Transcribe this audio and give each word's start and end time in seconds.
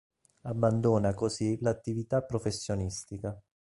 Abbandona 0.47 1.13
così 1.13 1.59
l'attività 1.61 2.23
professionistica. 2.23 3.39